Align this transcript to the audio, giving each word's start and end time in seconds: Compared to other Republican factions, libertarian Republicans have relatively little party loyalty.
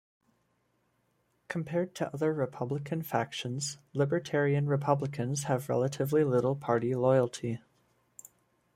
Compared 1.47 1.93
to 1.93 2.11
other 2.11 2.33
Republican 2.33 3.03
factions, 3.03 3.77
libertarian 3.93 4.65
Republicans 4.65 5.43
have 5.43 5.69
relatively 5.69 6.23
little 6.23 6.55
party 6.55 6.95
loyalty. 6.95 7.61